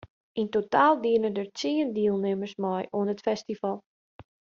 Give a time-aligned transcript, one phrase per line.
[0.41, 3.75] Yn totaal diene der tsien dielnimmers mei oan it festival.